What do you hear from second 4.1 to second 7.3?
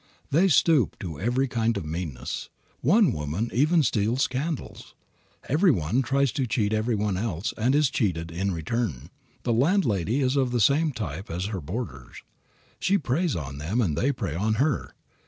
candles. Every one tries to cheat every one